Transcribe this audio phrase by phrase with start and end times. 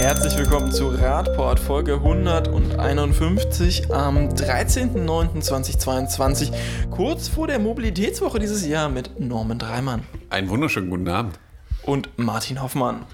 [0.00, 6.54] Herzlich willkommen zu Radport Folge 151 am 13.09.2022,
[6.90, 11.38] kurz vor der Mobilitätswoche dieses Jahr mit Norman Dreimann Einen wunderschönen guten Abend.
[11.82, 13.04] und Martin Hoffmann.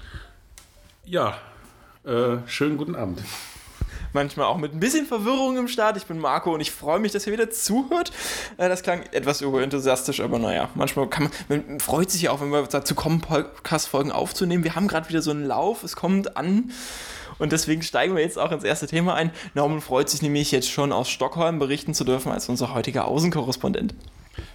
[1.03, 1.33] Ja,
[2.05, 3.21] äh, schönen guten Abend.
[4.17, 5.95] Manchmal auch mit ein bisschen Verwirrung im Start.
[5.95, 8.11] Ich bin Marco und ich freue mich, dass ihr wieder zuhört.
[8.57, 12.41] Äh, Das klang etwas überenthusiastisch, aber naja, manchmal kann man, man freut sich ja auch,
[12.41, 14.63] wenn wir dazu kommen, Podcast-Folgen aufzunehmen.
[14.63, 16.71] Wir haben gerade wieder so einen Lauf, es kommt an.
[17.37, 19.29] Und deswegen steigen wir jetzt auch ins erste Thema ein.
[19.53, 23.93] Norman freut sich nämlich jetzt schon aus Stockholm berichten zu dürfen als unser heutiger Außenkorrespondent.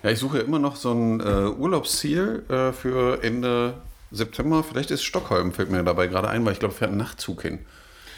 [0.02, 3.74] Ja, ich suche immer noch so ein äh, Urlaubsziel äh, für Ende
[4.10, 4.64] September.
[4.64, 7.60] Vielleicht ist Stockholm, fällt mir dabei gerade ein, weil ich glaube, fährt ein Nachtzug hin.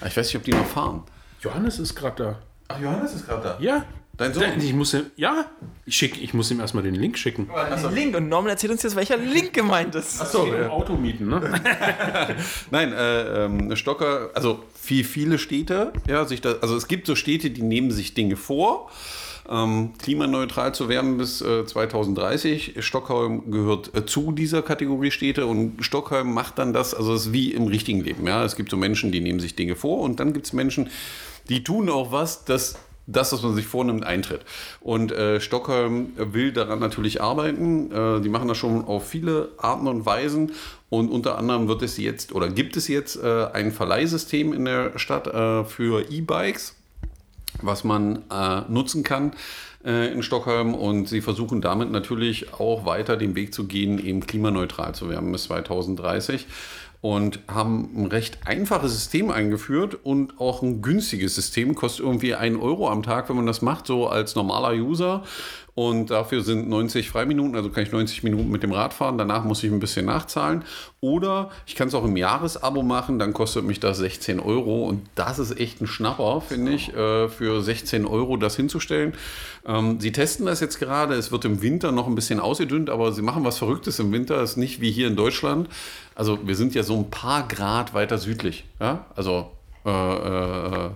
[0.06, 1.02] Ich weiß nicht, ob die noch fahren.
[1.44, 2.38] Johannes ist gerade da.
[2.68, 3.58] Ach, Johannes ist gerade da.
[3.60, 3.84] Ja.
[4.16, 4.44] Dein Sohn?
[4.58, 5.44] Ich muss ihm, ja,
[5.84, 7.48] ich, schick, ich muss ihm erstmal den Link schicken.
[7.48, 8.16] Den Link.
[8.16, 10.18] Und Norman erzählt uns jetzt, welcher Link gemeint ist.
[10.30, 11.40] So, im Auto mieten, ne?
[12.70, 17.16] Nein, äh, ähm, Stocker, also wie viele Städte, ja, sich da, also es gibt so
[17.16, 18.88] Städte, die nehmen sich Dinge vor,
[19.50, 22.76] ähm, klimaneutral zu werden bis äh, 2030.
[22.78, 27.32] Stockholm gehört äh, zu dieser Kategorie Städte und Stockholm macht dann das, also es ist
[27.32, 28.44] wie im richtigen Leben, ja.
[28.44, 30.88] Es gibt so Menschen, die nehmen sich Dinge vor und dann gibt es Menschen,
[31.48, 34.42] die tun auch was, das das, was man sich vornimmt, eintritt.
[34.80, 37.90] Und äh, Stockholm will daran natürlich arbeiten.
[37.90, 40.52] Äh, die machen das schon auf viele Arten und Weisen.
[40.88, 44.98] Und unter anderem wird es jetzt oder gibt es jetzt äh, ein Verleihsystem in der
[44.98, 46.76] Stadt äh, für E-Bikes,
[47.62, 49.32] was man äh, nutzen kann
[49.84, 50.74] äh, in Stockholm.
[50.74, 55.30] Und sie versuchen damit natürlich auch weiter den Weg zu gehen, eben klimaneutral zu werden
[55.30, 56.46] bis 2030
[57.04, 61.74] und haben ein recht einfaches System eingeführt und auch ein günstiges System.
[61.74, 65.22] Kostet irgendwie 1 Euro am Tag, wenn man das macht, so als normaler User.
[65.74, 69.18] Und dafür sind 90 Freiminuten, also kann ich 90 Minuten mit dem Rad fahren.
[69.18, 70.64] Danach muss ich ein bisschen nachzahlen.
[71.00, 74.86] Oder ich kann es auch im Jahresabo machen, dann kostet mich das 16 Euro.
[74.86, 79.14] Und das ist echt ein Schnapper, finde ich, äh, für 16 Euro das hinzustellen.
[79.66, 81.14] Ähm, sie testen das jetzt gerade.
[81.14, 84.42] Es wird im Winter noch ein bisschen ausgedünnt, aber sie machen was Verrücktes im Winter.
[84.42, 85.68] ist nicht wie hier in Deutschland.
[86.14, 88.64] Also wir sind ja so ein paar Grad weiter südlich.
[88.78, 89.06] Ja?
[89.16, 89.50] Also
[89.84, 90.90] äh, äh,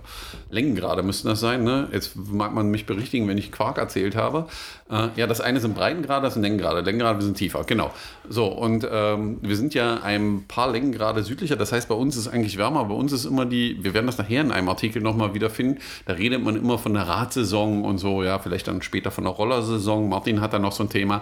[0.49, 1.63] Längengrade müssten das sein.
[1.63, 1.89] Ne?
[1.91, 4.47] Jetzt mag man mich berichtigen, wenn ich Quark erzählt habe.
[4.89, 6.81] Äh, ja, das eine sind Breitengrade, das sind Längengrade.
[6.81, 7.91] Längengrade sind tiefer, genau.
[8.27, 11.55] So, und ähm, wir sind ja ein paar Längengrade südlicher.
[11.55, 12.85] Das heißt, bei uns ist es eigentlich wärmer.
[12.85, 15.79] Bei uns ist immer die, wir werden das nachher in einem Artikel nochmal wiederfinden.
[16.05, 19.33] Da redet man immer von der Radsaison und so, ja, vielleicht dann später von der
[19.33, 20.09] Rollersaison.
[20.09, 21.21] Martin hat da noch so ein Thema.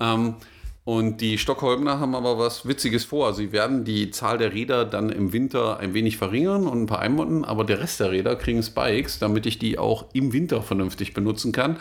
[0.00, 0.34] Ähm,
[0.84, 3.32] und die Stockholmner haben aber was Witziges vor.
[3.32, 6.98] Sie werden die Zahl der Räder dann im Winter ein wenig verringern und ein paar
[6.98, 11.14] einmotten, aber der Rest der Räder kriegen Spikes, damit ich die auch im Winter vernünftig
[11.14, 11.78] benutzen kann.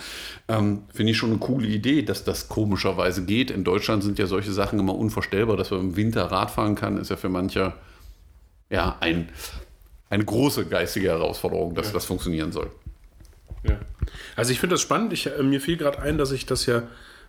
[0.47, 3.52] Ähm, Finde ich schon eine coole Idee, dass das komischerweise geht.
[3.52, 6.97] In Deutschland sind ja solche Sachen immer unvorstellbar, dass man im Winter Rad fahren kann,
[6.97, 7.74] ist ja für manche
[8.69, 9.28] ja ein,
[10.09, 12.72] eine große geistige Herausforderung, dass das funktionieren soll.
[13.63, 13.80] Ja.
[14.38, 15.12] Also ich finde das spannend.
[15.12, 16.84] Ich, äh, mir fiel gerade ein, dass ich das ja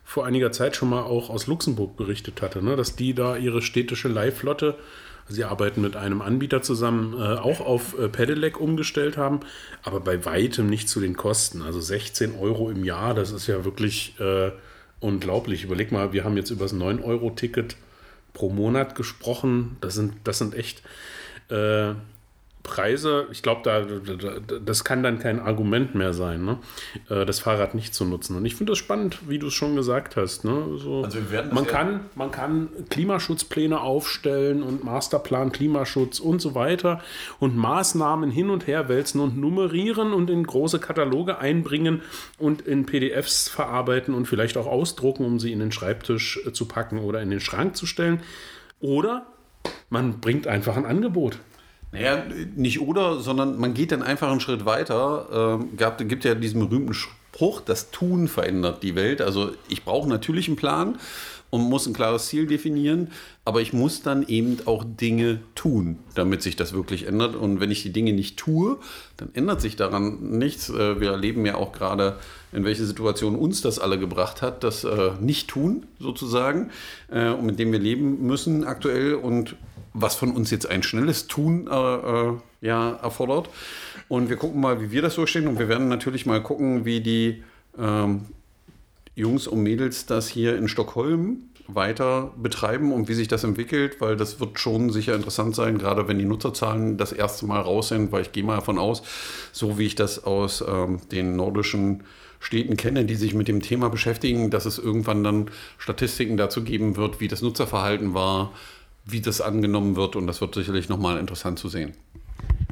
[0.05, 2.75] vor einiger Zeit schon mal auch aus Luxemburg berichtet hatte, ne?
[2.75, 4.75] dass die da ihre städtische Leihflotte,
[5.27, 9.39] sie arbeiten mit einem Anbieter zusammen, äh, auch auf äh, Pedelec umgestellt haben,
[9.83, 11.63] aber bei weitem nicht zu den Kosten.
[11.63, 14.51] Also 16 Euro im Jahr, das ist ja wirklich äh,
[14.99, 15.63] unglaublich.
[15.63, 17.75] Überleg mal, wir haben jetzt über das 9-Euro-Ticket
[18.33, 19.77] pro Monat gesprochen.
[19.81, 20.83] Das sind, das sind echt
[21.49, 21.93] äh,
[22.65, 23.27] Preise.
[23.31, 26.57] Ich glaube, da, da, das kann dann kein Argument mehr sein, ne?
[27.09, 28.35] äh, das Fahrrad nicht zu nutzen.
[28.35, 30.43] Und ich finde das spannend, wie du es schon gesagt hast.
[30.43, 30.77] Ne?
[30.77, 31.19] So, Also
[31.51, 37.01] man, kann, man kann Klimaschutzpläne aufstellen und Masterplan Klimaschutz und so weiter
[37.39, 42.01] und Maßnahmen hin und her wälzen und nummerieren und in große Kataloge einbringen
[42.39, 46.67] und in PDFs verarbeiten und vielleicht auch ausdrucken, um sie in den Schreibtisch äh, zu
[46.67, 48.21] packen oder in den Schrank zu stellen.
[48.79, 49.27] Oder
[49.89, 51.37] man bringt einfach ein Angebot.
[51.95, 52.23] Naja,
[52.55, 55.57] nicht oder, sondern man geht dann einfach einen Schritt weiter.
[55.57, 59.21] Ähm, gibt ja diesen berühmten Spruch, das Tun verändert die Welt.
[59.21, 60.97] Also ich brauche natürlich einen Plan
[61.51, 63.11] und muss ein klares Ziel definieren,
[63.45, 67.35] aber ich muss dann eben auch Dinge tun, damit sich das wirklich ändert.
[67.35, 68.77] Und wenn ich die Dinge nicht tue,
[69.15, 70.69] dann ändert sich daran nichts.
[70.69, 72.17] Äh, Wir erleben ja auch gerade,
[72.51, 76.71] in welche Situation uns das alle gebracht hat, das äh, Nicht-Tun sozusagen,
[77.09, 79.55] äh, mit dem wir leben müssen aktuell und
[79.95, 83.49] was von uns jetzt ein schnelles Tun äh, äh, ja, erfordert.
[84.07, 85.47] Und wir gucken mal, wie wir das durchstehen.
[85.47, 87.43] Und wir werden natürlich mal gucken, wie die
[87.79, 88.25] ähm,
[89.15, 94.17] Jungs und Mädels das hier in Stockholm weiter betreiben und wie sich das entwickelt, weil
[94.17, 98.11] das wird schon sicher interessant sein, gerade wenn die Nutzerzahlen das erste Mal raus sind,
[98.11, 99.01] weil ich gehe mal davon aus,
[99.51, 102.03] so wie ich das aus ähm, den nordischen
[102.39, 105.49] Städten kenne, die sich mit dem Thema beschäftigen, dass es irgendwann dann
[105.79, 108.51] Statistiken dazu geben wird, wie das Nutzerverhalten war,
[109.05, 111.93] wie das angenommen wird und das wird sicherlich nochmal interessant zu sehen.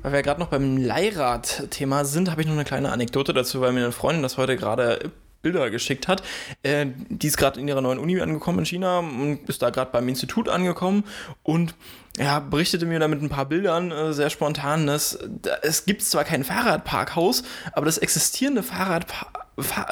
[0.02, 3.72] Weil wir gerade noch beim Leihrad-Thema sind, habe ich noch eine kleine Anekdote dazu, weil
[3.72, 6.24] mir eine Freundin das heute gerade Bilder geschickt hat.
[6.64, 9.92] Äh, die ist gerade in ihrer neuen Uni angekommen in China und ist da gerade
[9.92, 11.04] beim Institut angekommen
[11.44, 11.76] und
[12.18, 16.02] ja, berichtete mir da mit ein paar Bildern äh, sehr spontan, dass da, es gibt
[16.02, 17.44] zwar kein Fahrradparkhaus,
[17.74, 19.43] aber das existierende Fahrradparkhaus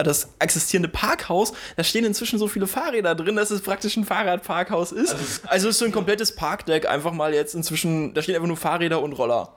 [0.03, 4.91] das existierende Parkhaus, da stehen inzwischen so viele Fahrräder drin, dass es praktisch ein Fahrradparkhaus
[4.91, 5.13] ist.
[5.13, 8.57] Also, also ist so ein komplettes Parkdeck einfach mal jetzt inzwischen, da stehen einfach nur
[8.57, 9.53] Fahrräder und Roller.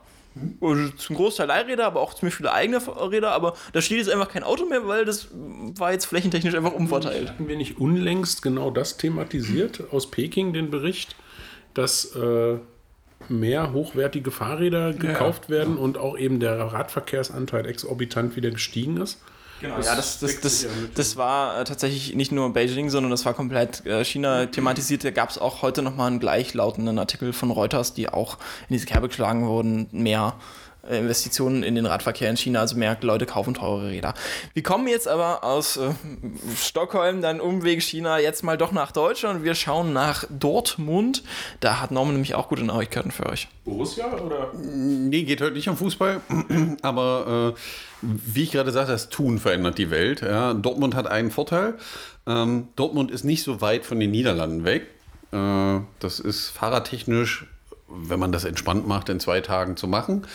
[0.58, 4.28] Und zum Großteil Leihräder, aber auch ziemlich viele eigene Räder, aber da steht jetzt einfach
[4.28, 7.30] kein Auto mehr, weil das war jetzt flächentechnisch einfach umverteilt.
[7.30, 11.14] Hatten wir nicht unlängst genau das thematisiert aus Peking, den Bericht,
[11.72, 12.56] dass äh,
[13.28, 15.50] mehr hochwertige Fahrräder gekauft ja.
[15.50, 19.20] werden und auch eben der Radverkehrsanteil exorbitant wieder gestiegen ist?
[19.60, 23.34] Genau, ja, das, das, das, das war äh, tatsächlich nicht nur Beijing, sondern das war
[23.34, 25.04] komplett äh, China thematisiert.
[25.04, 28.86] Da gab es auch heute nochmal einen gleichlautenden Artikel von Reuters, die auch in diese
[28.86, 30.34] Kerbe geschlagen wurden, mehr
[30.88, 34.14] Investitionen in den Radverkehr in China, also mehr Leute kaufen teure Räder.
[34.52, 35.90] Wir kommen jetzt aber aus äh,
[36.56, 41.22] Stockholm, dann Umweg China, jetzt mal doch nach Deutschland und wir schauen nach Dortmund.
[41.60, 43.48] Da hat Norman nämlich auch gute Neuigkeiten für euch.
[43.64, 44.52] Borussia oder?
[44.54, 46.20] Nee, geht heute nicht um Fußball,
[46.82, 47.60] aber äh,
[48.02, 50.20] wie ich gerade sagte, das Tun verändert die Welt.
[50.20, 50.54] Ja.
[50.54, 51.74] Dortmund hat einen Vorteil.
[52.26, 54.86] Ähm, Dortmund ist nicht so weit von den Niederlanden weg.
[55.32, 57.46] Äh, das ist fahrradtechnisch,
[57.88, 60.26] wenn man das entspannt macht, in zwei Tagen zu machen.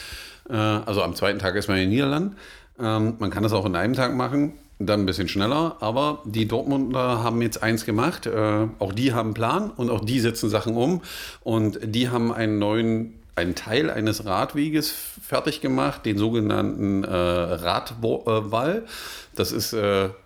[0.49, 2.35] Äh, also am zweiten Tag ist man in den Niederlanden.
[2.79, 5.77] Ähm, man kann das auch in einem Tag machen, dann ein bisschen schneller.
[5.79, 8.25] Aber die Dortmunder haben jetzt eins gemacht.
[8.25, 11.01] Äh, auch die haben einen Plan und auch die setzen Sachen um.
[11.43, 18.85] Und die haben einen neuen einen Teil eines Radweges fertig gemacht, den sogenannten äh, Radwall.
[19.33, 19.73] Das ist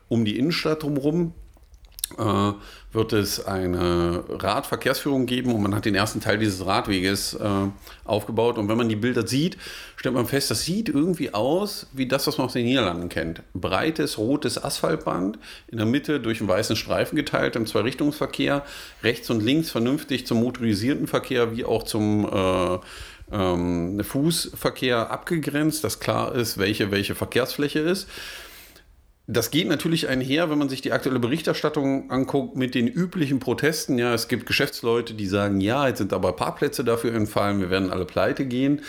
[0.09, 1.33] um die Innenstadt drumherum
[2.94, 7.48] wird es eine Radverkehrsführung geben und man hat den ersten Teil dieses Radweges äh,
[8.06, 8.57] aufgebaut.
[8.57, 9.57] Und wenn man die Bilder sieht,
[9.95, 13.42] stellt man fest, das sieht irgendwie aus wie das, was man aus den Niederlanden kennt.
[13.54, 18.63] Breites, rotes Asphaltband, in der Mitte durch einen weißen Streifen geteilt im Zweirichtungsverkehr,
[19.01, 22.80] rechts und links vernünftig zum motorisierten Verkehr wie auch zum äh,
[23.31, 28.07] ähm, Fußverkehr abgegrenzt, dass klar ist, welche welche Verkehrsfläche ist.
[29.25, 33.97] Das geht natürlich einher, wenn man sich die aktuelle Berichterstattung anguckt, mit den üblichen Protesten.
[33.97, 37.89] Ja, es gibt Geschäftsleute, die sagen, ja, jetzt sind aber Parkplätze dafür entfallen, wir werden
[37.89, 38.81] alle pleite gehen.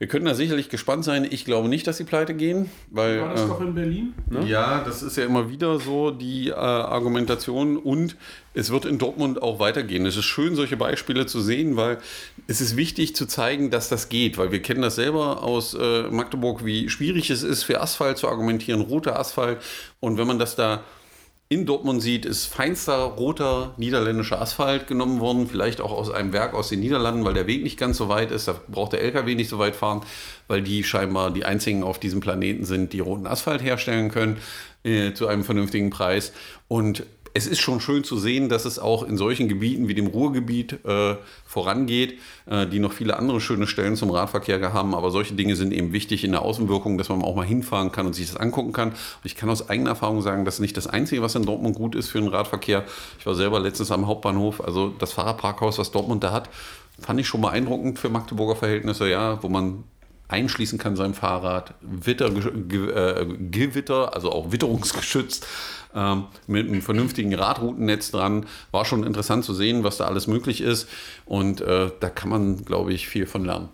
[0.00, 1.28] Wir können da sicherlich gespannt sein.
[1.30, 2.70] Ich glaube nicht, dass sie pleite gehen.
[2.90, 4.14] Weil, War das äh, doch in Berlin?
[4.30, 4.46] Ne?
[4.46, 7.76] Ja, das ist ja immer wieder so die äh, Argumentation.
[7.76, 8.16] Und
[8.54, 10.06] es wird in Dortmund auch weitergehen.
[10.06, 11.98] Es ist schön, solche Beispiele zu sehen, weil
[12.46, 14.38] es ist wichtig zu zeigen, dass das geht.
[14.38, 18.26] Weil wir kennen das selber aus äh, Magdeburg, wie schwierig es ist, für Asphalt zu
[18.26, 19.58] argumentieren, roter Asphalt.
[20.00, 20.82] Und wenn man das da
[21.52, 26.54] in Dortmund sieht, ist feinster roter niederländischer Asphalt genommen worden, vielleicht auch aus einem Werk
[26.54, 29.34] aus den Niederlanden, weil der Weg nicht ganz so weit ist, da braucht der LKW
[29.34, 30.02] nicht so weit fahren,
[30.46, 34.36] weil die scheinbar die einzigen auf diesem Planeten sind, die roten Asphalt herstellen können
[34.84, 36.32] äh, zu einem vernünftigen Preis.
[36.68, 40.08] Und es ist schon schön zu sehen, dass es auch in solchen Gebieten wie dem
[40.08, 41.16] Ruhrgebiet äh,
[41.46, 44.94] vorangeht, äh, die noch viele andere schöne Stellen zum Radverkehr haben.
[44.94, 48.06] Aber solche Dinge sind eben wichtig in der Außenwirkung, dass man auch mal hinfahren kann
[48.06, 48.90] und sich das angucken kann.
[48.90, 51.76] Und ich kann aus eigener Erfahrung sagen, das ist nicht das Einzige, was in Dortmund
[51.76, 52.84] gut ist für den Radverkehr.
[53.18, 56.50] Ich war selber letztens am Hauptbahnhof, also das Fahrradparkhaus, was Dortmund da hat,
[56.98, 59.84] fand ich schon beeindruckend für Magdeburger Verhältnisse, ja, wo man
[60.28, 65.46] einschließen kann sein Fahrrad, Witter, äh, Gewitter, also auch witterungsgeschützt
[65.94, 68.46] ähm, mit einem vernünftigen Radroutennetz dran.
[68.70, 70.88] War schon interessant zu sehen, was da alles möglich ist.
[71.24, 73.68] Und äh, da kann man, glaube ich, viel von lernen.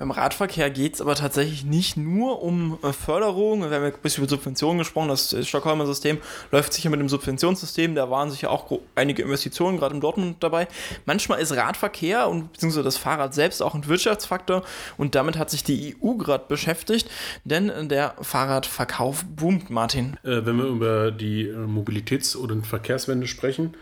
[0.00, 3.60] Beim Radverkehr geht es aber tatsächlich nicht nur um äh, Förderung.
[3.60, 5.08] Wir haben ja ein bisschen über Subventionen gesprochen.
[5.08, 6.16] Das Stockholmer System
[6.50, 7.94] läuft sicher mit dem Subventionssystem.
[7.94, 10.68] Da waren sicher auch einige Investitionen, gerade in Dortmund dabei.
[11.04, 14.62] Manchmal ist Radverkehr und beziehungsweise das Fahrrad selbst auch ein Wirtschaftsfaktor.
[14.96, 17.10] Und damit hat sich die EU gerade beschäftigt,
[17.44, 20.16] denn der Fahrradverkauf boomt, Martin.
[20.22, 23.74] Äh, wenn wir über die äh, Mobilitäts- oder Verkehrswende sprechen,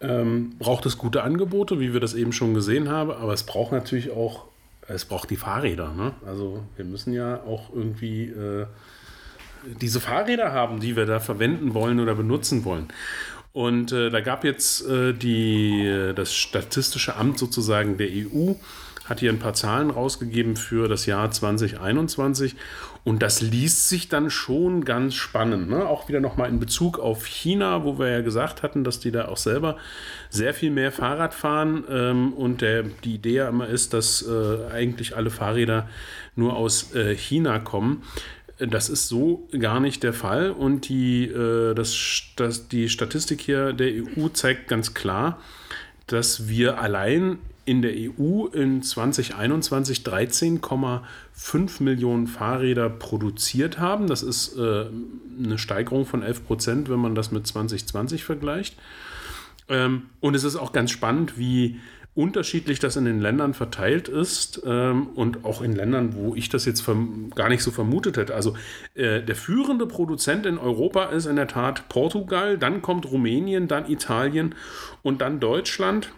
[0.00, 3.70] ähm, braucht es gute Angebote, wie wir das eben schon gesehen haben, aber es braucht
[3.70, 4.46] natürlich auch
[4.88, 5.92] es braucht die Fahrräder.
[5.92, 6.12] Ne?
[6.26, 8.66] Also wir müssen ja auch irgendwie äh,
[9.80, 12.88] diese Fahrräder haben, die wir da verwenden wollen oder benutzen wollen.
[13.52, 18.54] Und äh, da gab jetzt äh, die, das Statistische Amt sozusagen der EU
[19.04, 22.56] hat hier ein paar Zahlen rausgegeben für das Jahr 2021
[23.04, 25.68] und das liest sich dann schon ganz spannend.
[25.68, 25.86] Ne?
[25.86, 29.28] Auch wieder nochmal in Bezug auf China, wo wir ja gesagt hatten, dass die da
[29.28, 29.76] auch selber
[30.30, 34.72] sehr viel mehr Fahrrad fahren ähm, und der, die Idee ja immer ist, dass äh,
[34.72, 35.86] eigentlich alle Fahrräder
[36.34, 38.02] nur aus äh, China kommen.
[38.58, 43.74] Das ist so gar nicht der Fall und die, äh, das, das, die Statistik hier
[43.74, 45.40] der EU zeigt ganz klar,
[46.06, 54.06] dass wir allein in der EU in 2021 13,5 Millionen Fahrräder produziert haben.
[54.06, 54.86] Das ist äh,
[55.42, 58.76] eine Steigerung von 11 Prozent, wenn man das mit 2020 vergleicht.
[59.68, 61.80] Ähm, und es ist auch ganz spannend, wie
[62.14, 66.64] unterschiedlich das in den Ländern verteilt ist ähm, und auch in Ländern, wo ich das
[66.64, 66.84] jetzt
[67.34, 68.34] gar nicht so vermutet hätte.
[68.34, 68.56] Also
[68.94, 73.90] äh, der führende Produzent in Europa ist in der Tat Portugal, dann kommt Rumänien, dann
[73.90, 74.54] Italien
[75.02, 76.12] und dann Deutschland.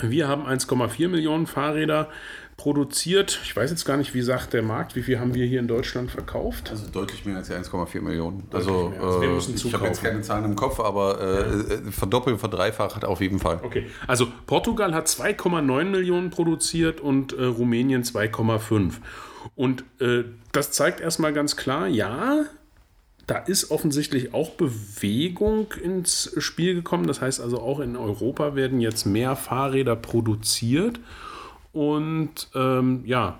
[0.00, 2.08] Wir haben 1,4 Millionen Fahrräder
[2.56, 3.40] produziert.
[3.44, 5.68] Ich weiß jetzt gar nicht, wie sagt der Markt, wie viel haben wir hier in
[5.68, 6.70] Deutschland verkauft?
[6.70, 8.46] Also deutlich mehr als 1,4 Millionen.
[8.52, 11.88] Also, also wir müssen äh, ich habe jetzt keine Zahlen im Kopf, aber äh, ja.
[11.88, 13.60] Äh, verdoppelt, verdreifacht auf jeden Fall.
[13.62, 18.92] Okay, also Portugal hat 2,9 Millionen produziert und äh, Rumänien 2,5.
[19.56, 22.44] Und äh, das zeigt erstmal ganz klar, ja,
[23.26, 27.06] da ist offensichtlich auch Bewegung ins Spiel gekommen.
[27.06, 31.00] Das heißt also, auch in Europa werden jetzt mehr Fahrräder produziert.
[31.72, 33.38] Und ähm, ja,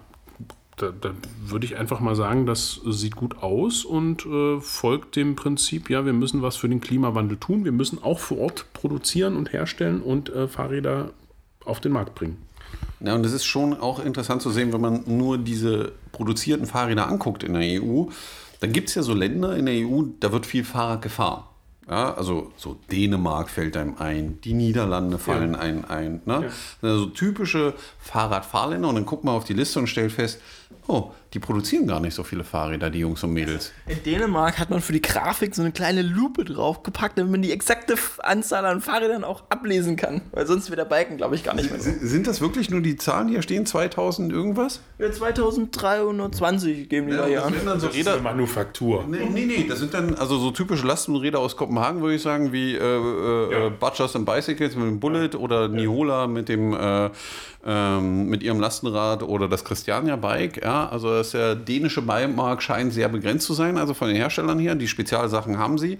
[0.76, 1.10] da, da
[1.44, 6.06] würde ich einfach mal sagen, das sieht gut aus und äh, folgt dem Prinzip, ja,
[6.06, 7.64] wir müssen was für den Klimawandel tun.
[7.64, 11.10] Wir müssen auch vor Ort produzieren und herstellen und äh, Fahrräder
[11.64, 12.38] auf den Markt bringen.
[13.00, 17.08] Ja, und es ist schon auch interessant zu sehen, wenn man nur diese produzierten Fahrräder
[17.08, 18.06] anguckt in der EU,
[18.62, 21.42] dann gibt es ja so Länder in der EU, da wird viel Fahrrad gefahren.
[21.90, 25.58] Ja, also so Dänemark fällt einem ein, die Niederlande fallen ja.
[25.58, 26.22] einem ein.
[26.26, 26.48] Ne?
[26.80, 26.88] Ja.
[26.88, 30.40] Also typische Fahrradfahrländer und dann guckt man auf die Liste und stellt fest,
[30.86, 33.72] oh, die produzieren gar nicht so viele Fahrräder, die Jungs und Mädels.
[33.86, 37.52] In Dänemark hat man für die Grafik so eine kleine Lupe draufgepackt, damit man die
[37.52, 40.20] exakte Anzahl an Fahrrädern auch ablesen kann.
[40.32, 41.90] Weil sonst wird der Balken, glaube ich, gar nicht mehr so.
[42.00, 43.64] Sind das wirklich nur die Zahlen, die hier stehen?
[43.64, 44.80] 2000 irgendwas?
[44.98, 47.54] Ja, 2320 geben die ja, da hier an.
[47.64, 49.04] Dann so Räder Manufaktur.
[49.08, 52.52] Nee, nee, nee, das sind dann also so typische Lastenräder aus Kopenhagen, würde ich sagen,
[52.52, 53.68] wie äh, äh, ja.
[53.70, 57.10] Butchers and Bicycles mit dem Bullet oder Nihola mit dem äh,
[57.64, 60.61] ähm, mit ihrem Lastenrad oder das Christiania Bike.
[60.62, 64.58] Ja, also das der dänische Beimarkt scheint sehr begrenzt zu sein, also von den Herstellern
[64.58, 64.74] her.
[64.76, 65.98] Die Spezialsachen haben sie.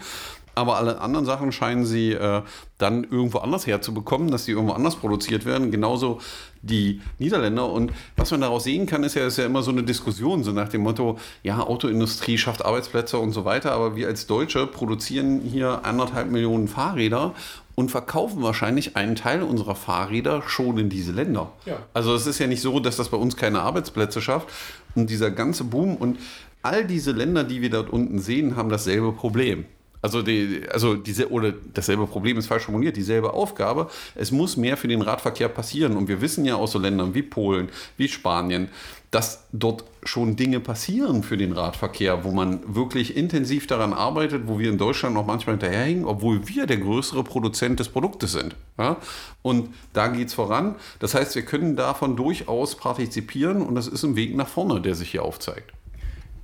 [0.54, 2.42] Aber alle anderen Sachen scheinen sie äh,
[2.76, 5.70] dann irgendwo anders herzubekommen, dass die irgendwo anders produziert werden.
[5.70, 6.20] Genauso
[6.60, 7.70] die Niederländer.
[7.70, 10.52] Und was man daraus sehen kann, ist ja, ist ja immer so eine Diskussion, so
[10.52, 13.72] nach dem Motto, ja, Autoindustrie schafft Arbeitsplätze und so weiter.
[13.72, 17.34] Aber wir als Deutsche produzieren hier anderthalb Millionen Fahrräder
[17.74, 21.52] und verkaufen wahrscheinlich einen Teil unserer Fahrräder schon in diese Länder.
[21.64, 21.78] Ja.
[21.94, 24.48] Also es ist ja nicht so, dass das bei uns keine Arbeitsplätze schafft.
[24.94, 26.18] Und dieser ganze Boom und
[26.62, 29.64] all diese Länder, die wir dort unten sehen, haben dasselbe Problem.
[30.02, 33.88] Also, die, also diese, oder dasselbe Problem ist falsch formuliert, dieselbe Aufgabe.
[34.16, 35.96] Es muss mehr für den Radverkehr passieren.
[35.96, 38.68] Und wir wissen ja aus so Ländern wie Polen, wie Spanien,
[39.12, 44.58] dass dort schon Dinge passieren für den Radverkehr, wo man wirklich intensiv daran arbeitet, wo
[44.58, 48.56] wir in Deutschland noch manchmal hinterherhängen, obwohl wir der größere Produzent des Produktes sind.
[48.78, 48.96] Ja?
[49.42, 50.76] Und da geht es voran.
[50.98, 54.94] Das heißt, wir können davon durchaus partizipieren und das ist ein Weg nach vorne, der
[54.94, 55.72] sich hier aufzeigt.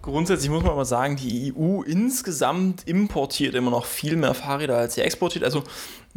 [0.00, 4.94] Grundsätzlich muss man aber sagen, die EU insgesamt importiert immer noch viel mehr Fahrräder, als
[4.94, 5.44] sie exportiert.
[5.44, 5.64] Also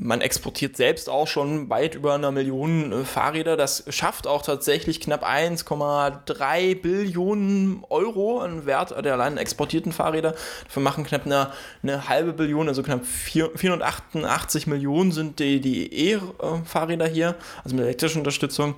[0.03, 3.55] man exportiert selbst auch schon weit über einer Million äh, Fahrräder.
[3.55, 10.34] Das schafft auch tatsächlich knapp 1,3 Billionen Euro an Wert der allein exportierten Fahrräder.
[10.65, 11.51] Dafür machen knapp eine,
[11.84, 18.17] eine halbe Billion, also knapp 488 Millionen sind die, die E-Fahrräder hier, also mit elektrischer
[18.17, 18.74] Unterstützung.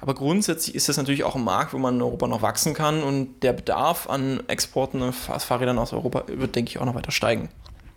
[0.00, 3.02] Aber grundsätzlich ist das natürlich auch ein Markt, wo man in Europa noch wachsen kann
[3.02, 7.48] und der Bedarf an Exporten Fahrrädern aus Europa wird, denke ich, auch noch weiter steigen.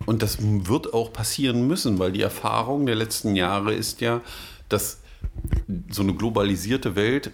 [0.06, 4.20] Und das wird auch passieren müssen, weil die Erfahrung der letzten Jahre ist ja,
[4.68, 5.00] dass
[5.90, 7.30] so eine globalisierte Welt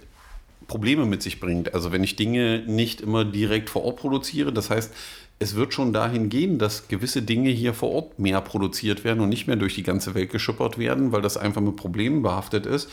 [0.66, 1.74] Probleme mit sich bringt.
[1.74, 4.92] Also wenn ich Dinge nicht immer direkt vor Ort produziere, das heißt,
[5.40, 9.28] es wird schon dahin gehen, dass gewisse Dinge hier vor Ort mehr produziert werden und
[9.28, 12.90] nicht mehr durch die ganze Welt geschuppert werden, weil das einfach mit Problemen behaftet ist.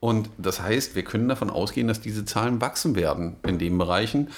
[0.00, 4.28] Und das heißt, wir können davon ausgehen, dass diese Zahlen wachsen werden in den Bereichen.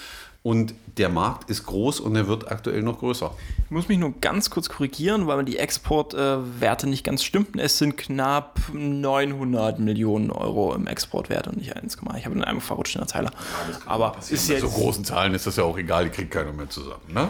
[0.45, 3.31] Und der Markt ist groß und er wird aktuell noch größer.
[3.65, 7.57] Ich muss mich nur ganz kurz korrigieren, weil die Exportwerte nicht ganz stimmten.
[7.57, 12.61] Es sind knapp 900 Millionen Euro im Exportwert und nicht 1, ich habe in einem
[12.61, 13.31] verrutscht in der Zeile.
[13.31, 16.53] Ja, Aber ist jetzt, so großen Zahlen ist das ja auch egal, die kriegt keiner
[16.53, 17.11] mehr zusammen.
[17.11, 17.29] Ne?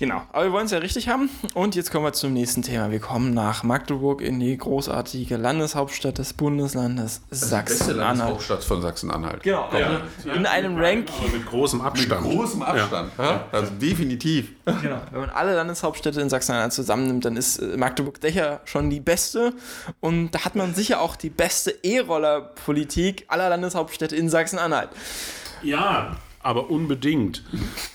[0.00, 1.28] Genau, aber wir wollen es ja richtig haben.
[1.52, 2.90] Und jetzt kommen wir zum nächsten Thema.
[2.90, 7.98] Wir kommen nach Magdeburg in die großartige Landeshauptstadt des Bundeslandes Sachsen-Anhalt.
[7.98, 9.42] Landeshauptstadt von Sachsen-Anhalt.
[9.42, 10.00] Genau, ja.
[10.34, 11.30] In einem Ranking.
[11.30, 12.22] mit großem Abstand.
[12.22, 13.44] Mit großem Abstand, ja.
[13.52, 14.52] also definitiv.
[14.64, 15.02] Genau.
[15.10, 19.52] Wenn man alle Landeshauptstädte in Sachsen-Anhalt zusammennimmt, dann ist äh, Magdeburg sicher schon die beste.
[20.00, 24.88] Und da hat man sicher auch die beste E-Roller-Politik aller Landeshauptstädte in Sachsen-Anhalt.
[25.62, 27.44] Ja, aber unbedingt.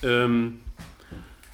[0.03, 0.59] ähm,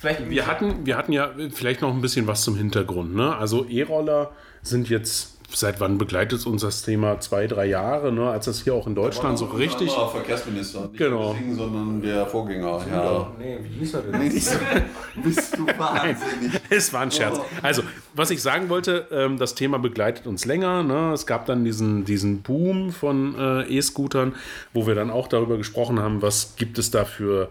[0.02, 3.16] Vielleicht wir hatten, wir hatten ja vielleicht noch ein bisschen was zum Hintergrund.
[3.16, 3.36] Ne?
[3.36, 4.32] Also E-Roller
[4.64, 7.20] sind jetzt seit wann begleitet uns das Thema?
[7.20, 8.32] Zwei, drei Jahre, ne?
[8.32, 9.92] als das hier auch in Deutschland so richtig.
[9.92, 11.34] Verkehrsminister, nicht Genau.
[11.34, 12.82] Singen, sondern der Vorgänger.
[12.92, 13.32] Ja.
[13.38, 14.20] Nee, wie hieß er denn?
[14.20, 14.58] Nee, nicht so.
[15.24, 16.60] Bist du wahnsinnig.
[16.72, 17.40] Es war ein Scherz.
[17.62, 17.84] Also,
[18.16, 20.82] was ich sagen wollte, ähm, das Thema begleitet uns länger.
[20.82, 21.12] Ne?
[21.14, 24.34] Es gab dann diesen, diesen Boom von äh, E-Scootern,
[24.74, 27.50] wo wir dann auch darüber gesprochen haben, was gibt es da für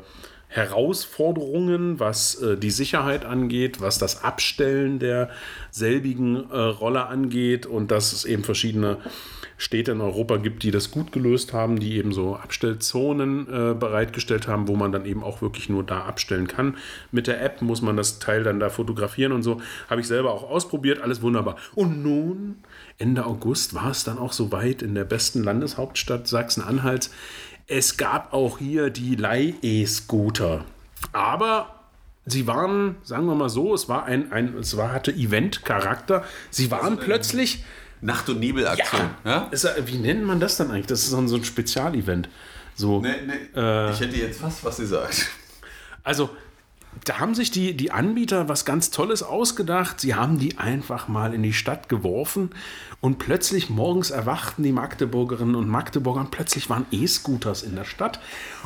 [0.50, 5.30] Herausforderungen, was äh, die Sicherheit angeht, was das Abstellen der
[5.70, 8.98] selbigen äh, Roller angeht und dass es eben verschiedene
[9.58, 14.48] Städte in Europa gibt, die das gut gelöst haben, die eben so Abstellzonen äh, bereitgestellt
[14.48, 16.78] haben, wo man dann eben auch wirklich nur da abstellen kann.
[17.12, 19.60] Mit der App muss man das Teil dann da fotografieren und so.
[19.88, 21.56] Habe ich selber auch ausprobiert, alles wunderbar.
[21.74, 22.56] Und nun,
[22.98, 27.10] Ende August, war es dann auch so weit in der besten Landeshauptstadt Sachsen-Anhalts.
[27.72, 30.64] Es gab auch hier die Leih-E-Scooter.
[31.12, 31.72] Aber
[32.26, 36.24] sie waren, sagen wir mal so, es war ein, ein es war, hatte Event-Charakter.
[36.50, 37.64] Sie waren plötzlich.
[38.02, 39.10] Nacht- und Nebelaktion.
[39.24, 39.46] Ja?
[39.52, 40.86] Ist, er- wie nennt man das dann eigentlich?
[40.86, 42.28] Das ist so ein, Spezialevent.
[42.74, 43.90] So, Nee, nee.
[43.92, 45.28] ich hätte jetzt fast was gesagt.
[46.02, 46.30] also
[47.04, 50.00] da haben sich die, die Anbieter was ganz Tolles ausgedacht.
[50.00, 52.50] Sie haben die einfach mal in die Stadt geworfen
[53.00, 58.20] und plötzlich morgens erwachten die Magdeburgerinnen und Magdeburger und plötzlich waren E-Scooters in der Stadt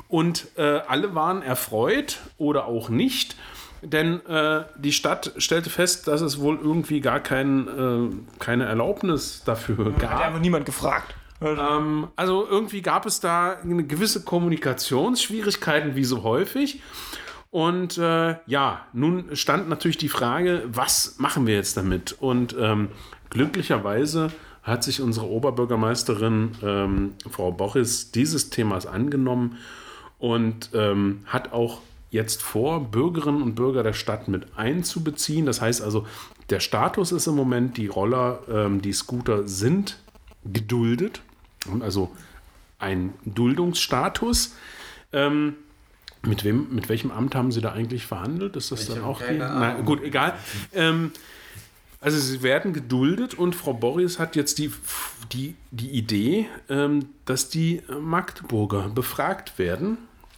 [0.08, 3.36] und äh, alle waren erfreut oder auch nicht.
[3.82, 9.42] Denn äh, die Stadt stellte fest, dass es wohl irgendwie gar kein, äh, keine Erlaubnis
[9.44, 10.20] dafür Hat gab.
[10.20, 11.14] einfach niemand gefragt.
[11.42, 16.80] Ähm, also irgendwie gab es da eine gewisse Kommunikationsschwierigkeiten, wie so häufig.
[17.54, 22.10] Und äh, ja, nun stand natürlich die Frage, was machen wir jetzt damit?
[22.10, 22.88] Und ähm,
[23.30, 24.32] glücklicherweise
[24.64, 29.58] hat sich unsere Oberbürgermeisterin ähm, Frau Boris dieses Themas angenommen
[30.18, 31.80] und ähm, hat auch
[32.10, 35.46] jetzt vor, Bürgerinnen und Bürger der Stadt mit einzubeziehen.
[35.46, 36.08] Das heißt also,
[36.50, 40.00] der Status ist im Moment, die Roller, ähm, die Scooter sind
[40.44, 41.22] geduldet,
[41.68, 42.10] haben also
[42.80, 44.56] ein Duldungsstatus.
[45.12, 45.54] Ähm,
[46.26, 48.56] mit wem, mit welchem Amt haben Sie da eigentlich verhandelt?
[48.56, 49.40] Ist das dann habe auch die?
[49.40, 49.84] Ahnung.
[49.84, 50.34] gut, egal.
[50.72, 51.12] Ähm,
[52.04, 54.70] also sie werden geduldet und Frau Boris hat jetzt die,
[55.32, 59.96] die, die Idee, ähm, dass die Magdeburger befragt werden,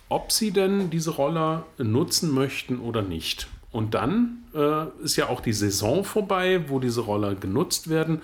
[0.08, 3.48] ob sie denn diese Roller nutzen möchten oder nicht.
[3.72, 8.22] Und dann äh, ist ja auch die Saison vorbei, wo diese Roller genutzt werden.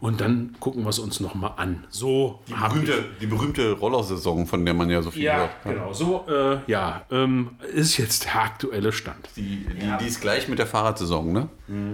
[0.00, 1.84] Und dann gucken wir es uns nochmal an.
[1.88, 5.50] So Die berühmte, die berühmte Rollersaison, von der man ja so viel Ja, hört.
[5.64, 5.92] genau.
[5.92, 9.28] So, äh, ja, ähm, ist jetzt der aktuelle Stand.
[9.36, 11.48] Die, die, die ist gleich mit der Fahrradsaison, ne?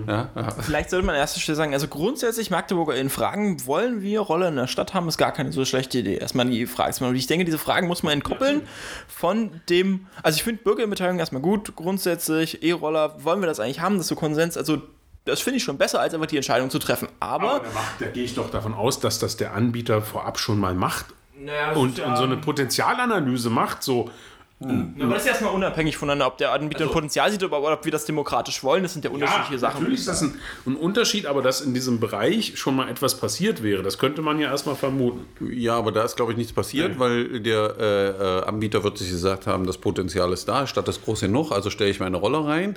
[0.08, 0.50] Ja, ja.
[0.60, 4.56] Vielleicht sollte man an erster Stelle sagen, also grundsätzlich MagdeburgerInnen fragen, wollen wir Roller in
[4.56, 6.16] der Stadt haben, ist gar keine so schlechte Idee.
[6.16, 6.88] Erstmal die Frage.
[6.88, 8.62] Erstmal, Ich denke, diese Fragen muss man entkoppeln
[9.06, 13.94] von dem, also ich finde Bürgerbeteiligung erstmal gut, grundsätzlich, E-Roller, wollen wir das eigentlich haben,
[13.96, 14.82] das ist so Konsens, also
[15.24, 17.08] das finde ich schon besser, als einfach die Entscheidung zu treffen.
[17.20, 20.38] Aber, Aber da, macht- da gehe ich doch davon aus, dass das der Anbieter vorab
[20.38, 21.06] schon mal macht
[21.38, 23.82] Naja, und, und so eine Potenzialanalyse macht.
[23.82, 24.10] So,
[24.62, 27.84] Na, aber das ist erstmal unabhängig voneinander, ob der Anbieter ein Potenzial sieht oder ob
[27.84, 28.82] wir das demokratisch wollen.
[28.82, 29.78] Das sind ja unterschiedliche Sachen.
[29.80, 30.34] natürlich ist das ein,
[30.66, 34.38] ein Unterschied, aber dass in diesem Bereich schon mal etwas passiert wäre, das könnte man
[34.38, 35.26] ja erstmal vermuten.
[35.52, 39.10] Ja, aber da ist, glaube ich, nichts passiert, weil der äh, äh, Anbieter wird sich
[39.10, 42.44] gesagt haben, das Potenzial ist da, Stadt ist groß genug, also stelle ich meine Roller
[42.46, 42.76] rein.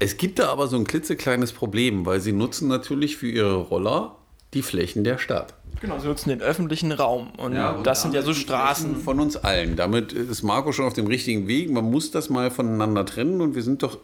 [0.00, 4.16] Es gibt da aber so ein klitzekleines Problem, weil sie nutzen natürlich für ihre Roller
[4.54, 5.54] die Flächen der Stadt.
[5.80, 7.32] Genau, sie nutzen den öffentlichen Raum.
[7.36, 8.96] Und das sind ja so Straßen.
[8.96, 9.76] Von uns allen.
[9.76, 11.70] Damit ist Marco schon auf dem richtigen Weg.
[11.70, 13.98] Man muss das mal voneinander trennen und wir sind doch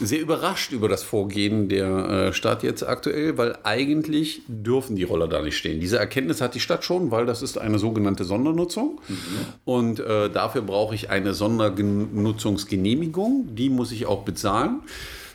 [0.00, 5.28] sehr überrascht über das Vorgehen der äh, Stadt jetzt aktuell, weil eigentlich dürfen die Roller
[5.28, 5.78] da nicht stehen.
[5.80, 8.98] Diese Erkenntnis hat die Stadt schon, weil das ist eine sogenannte Sondernutzung.
[9.64, 13.54] Und äh, dafür brauche ich eine Sondernutzungsgenehmigung.
[13.54, 14.80] Die muss ich auch bezahlen.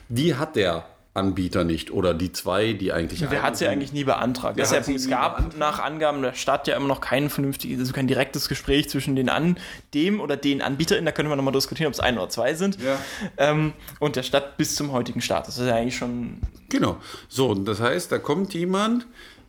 [0.09, 3.21] Die hat der Anbieter nicht oder die zwei, die eigentlich.
[3.21, 4.59] Der hat sie eigentlich nie beantragt.
[4.59, 5.57] Deshalb, es gab beantragt.
[5.57, 9.29] nach Angaben der Stadt ja immer noch kein vernünftiges, also kein direktes Gespräch zwischen den
[9.29, 9.57] an,
[9.93, 11.05] dem oder den AnbieterInnen.
[11.05, 12.77] Da können wir nochmal diskutieren, ob es ein oder zwei sind.
[12.81, 12.99] Ja.
[13.37, 15.47] Ähm, und der Stadt bis zum heutigen Start.
[15.47, 16.41] Das ist ja eigentlich schon.
[16.67, 16.97] Genau.
[17.29, 19.07] So, das heißt, da kommt jemand,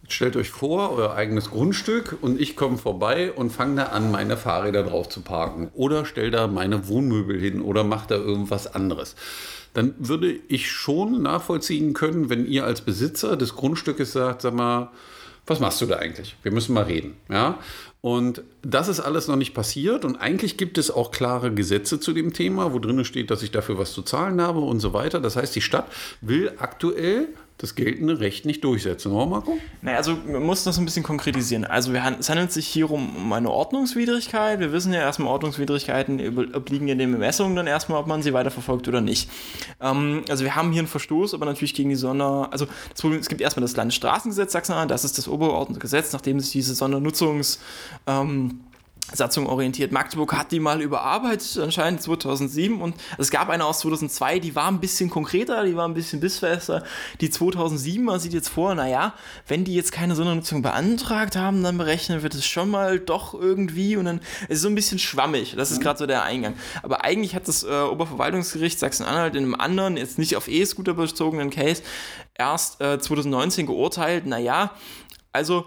[0.09, 4.37] stellt euch vor, euer eigenes Grundstück und ich komme vorbei und fange da an, meine
[4.37, 5.71] Fahrräder drauf zu parken.
[5.75, 9.17] Oder stell da meine Wohnmöbel hin oder mach da irgendwas anderes.
[9.77, 14.91] Dann würde ich schon nachvollziehen können, wenn ihr als Besitzer des Grundstückes sagt, sag mal,
[15.47, 16.35] was machst du da eigentlich?
[16.43, 17.15] Wir müssen mal reden.
[17.29, 17.59] Ja?
[18.01, 20.07] Und das ist alles noch nicht passiert.
[20.07, 23.51] Und eigentlich gibt es auch klare Gesetze zu dem Thema, wo drin steht, dass ich
[23.51, 25.21] dafür was zu zahlen habe und so weiter.
[25.21, 29.59] Das heißt, die Stadt will aktuell das geltende Recht nicht durchsetzen, oder Marco?
[29.81, 31.65] Naja, also man muss das ein bisschen konkretisieren.
[31.65, 34.61] Also wir, es handelt sich hier um, um eine Ordnungswidrigkeit.
[34.61, 38.89] Wir wissen ja erstmal, Ordnungswidrigkeiten obliegen in den Bemessungen dann erstmal, ob man sie weiterverfolgt
[38.89, 39.31] oder nicht.
[39.81, 42.49] Ähm, also wir haben hier einen Verstoß, aber natürlich gegen die Sonder...
[42.51, 46.41] Also das Problem, es gibt erstmal das Landesstraßengesetz Sachsen-Anhalt, das ist das obergeordnete Gesetz, nachdem
[46.41, 47.59] sich diese Sondernutzungs...
[48.07, 48.61] Ähm,
[49.13, 49.93] Satzung orientiert.
[49.93, 52.81] Magdeburg hat die mal überarbeitet, anscheinend 2007.
[52.81, 56.21] Und es gab eine aus 2002, die war ein bisschen konkreter, die war ein bisschen
[56.21, 56.83] bissfester.
[57.21, 59.15] Die 2007er sieht jetzt vor, naja,
[59.47, 63.97] wenn die jetzt keine Sondernutzung beantragt haben, dann berechnen wird es schon mal doch irgendwie.
[63.97, 65.55] Und dann ist es so ein bisschen schwammig.
[65.57, 66.55] Das ist gerade so der Eingang.
[66.83, 71.51] Aber eigentlich hat das äh, Oberverwaltungsgericht Sachsen-Anhalt in einem anderen, jetzt nicht auf E-Scooter bezogenen
[71.51, 71.83] Case,
[72.35, 74.73] erst äh, 2019 geurteilt, naja,
[75.33, 75.67] also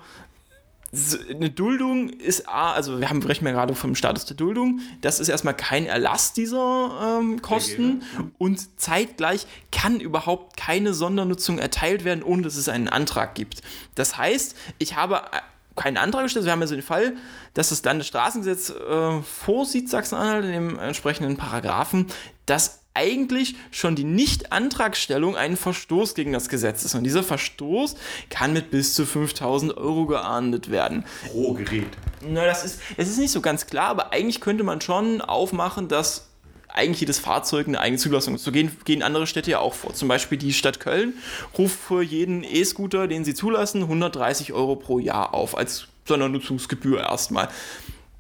[1.30, 5.19] eine Duldung ist A, also wir haben sprechen ja gerade vom Status der Duldung, das
[5.19, 8.02] ist erstmal kein Erlass dieser ähm, Kosten
[8.38, 13.62] und zeitgleich kann überhaupt keine Sondernutzung erteilt werden, ohne dass es einen Antrag gibt.
[13.95, 15.39] Das heißt, ich habe äh,
[15.75, 16.45] keinen Antrag gestellt.
[16.45, 17.13] Wir haben also den Fall,
[17.54, 22.08] dass das Landesstraßengesetz äh, vorsieht, Sachsen-Anhalt, in dem entsprechenden Paragraphen,
[22.45, 26.95] dass eigentlich schon die Nicht-Antragstellung ein Verstoß gegen das Gesetz ist.
[26.95, 27.95] Und dieser Verstoß
[28.30, 31.06] kann mit bis zu 5000 Euro geahndet werden.
[31.28, 31.88] Pro Gerät.
[32.28, 35.88] Na, das ist, das ist nicht so ganz klar, aber eigentlich könnte man schon aufmachen,
[35.88, 36.30] dass
[36.67, 38.43] eigentlich jedes Fahrzeug eine eigene Zulassung ist.
[38.43, 39.93] So gehen, gehen andere Städte ja auch vor.
[39.93, 41.13] Zum Beispiel die Stadt Köln
[41.58, 47.49] ruft für jeden E-Scooter, den sie zulassen, 130 Euro pro Jahr auf, als Sondernutzungsgebühr erstmal.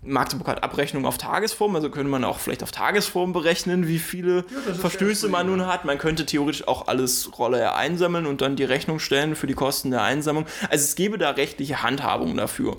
[0.01, 4.45] Magdeburg hat Abrechnung auf Tagesform, also könnte man auch vielleicht auf Tagesform berechnen, wie viele
[4.67, 5.83] ja, Verstöße man nun hat.
[5.83, 9.91] Man könnte theoretisch auch alles Rolle einsammeln und dann die Rechnung stellen für die Kosten
[9.91, 10.45] der Einsammlung.
[10.69, 12.77] Also es gäbe da rechtliche Handhabung dafür.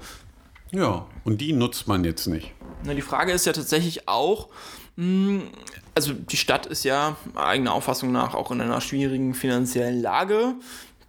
[0.73, 2.53] Ja, und die nutzt man jetzt nicht.
[2.85, 4.49] Na, die Frage ist ja tatsächlich auch,
[4.97, 5.43] hm,
[5.95, 10.55] also die Stadt ist ja eigener Auffassung nach auch in einer schwierigen finanziellen Lage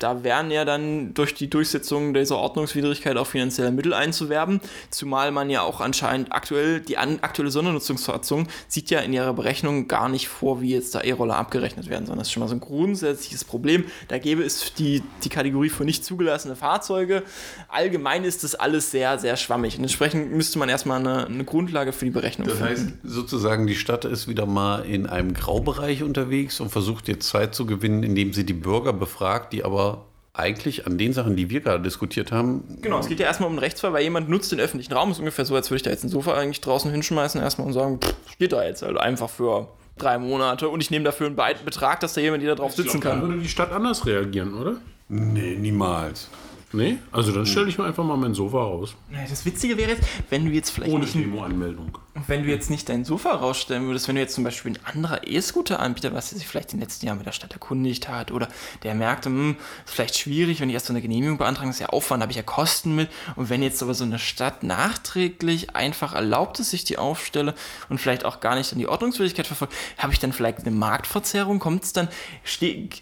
[0.01, 4.59] da wären ja dann durch die Durchsetzung dieser Ordnungswidrigkeit auch finanzielle Mittel einzuwerben,
[4.89, 9.87] zumal man ja auch anscheinend aktuell, die an, aktuelle Sondernutzungsverordnung sieht ja in ihrer Berechnung
[9.87, 12.55] gar nicht vor, wie jetzt da E-Roller abgerechnet werden, sondern das ist schon mal so
[12.55, 13.85] ein grundsätzliches Problem.
[14.07, 17.23] Da gäbe es die, die Kategorie für nicht zugelassene Fahrzeuge.
[17.67, 21.93] Allgemein ist das alles sehr, sehr schwammig und entsprechend müsste man erstmal eine, eine Grundlage
[21.93, 22.73] für die Berechnung das finden.
[22.73, 27.27] Das heißt sozusagen, die Stadt ist wieder mal in einem Graubereich unterwegs und versucht jetzt
[27.27, 29.90] Zeit zu gewinnen, indem sie die Bürger befragt, die aber
[30.33, 32.79] eigentlich an den Sachen, die wir gerade diskutiert haben.
[32.81, 35.09] Genau, es geht ja erstmal um einen Rechtsfall, weil jemand nutzt den öffentlichen Raum.
[35.09, 37.67] Das ist ungefähr so, als würde ich da jetzt ein Sofa eigentlich draußen hinschmeißen erstmal
[37.67, 39.67] und sagen, pff, steht da jetzt halt einfach für
[39.97, 43.01] drei Monate und ich nehme dafür einen Betrag, dass da jemand, der da drauf sitzen
[43.01, 43.21] glaub, kann.
[43.21, 44.77] Dann würde die Stadt anders reagieren, oder?
[45.09, 46.29] Nee, niemals.
[46.73, 46.97] Nee?
[47.11, 48.95] Also dann stelle ich mir einfach mal mein Sofa raus.
[49.29, 51.15] Das Witzige wäre jetzt, wenn du jetzt vielleicht Ohne nicht...
[51.15, 51.97] Demo-Anmeldung.
[52.27, 55.27] Wenn du jetzt nicht dein Sofa rausstellen würdest, wenn du jetzt zum Beispiel ein anderer
[55.27, 58.47] E-Scooter-Anbieter, was sich vielleicht in den letzten Jahren mit der Stadt erkundigt hat oder
[58.83, 59.55] der merkte, hm,
[59.85, 62.37] ist vielleicht schwierig, wenn ich erst so eine Genehmigung beantragen, ist ja Aufwand, habe ich
[62.37, 63.09] ja Kosten mit.
[63.35, 67.53] Und wenn jetzt aber so eine Stadt nachträglich einfach erlaubt ist, sich die aufstelle
[67.89, 71.59] und vielleicht auch gar nicht an die Ordnungswidrigkeit verfolgt, habe ich dann vielleicht eine Marktverzerrung?
[71.59, 72.09] Kommt es dann,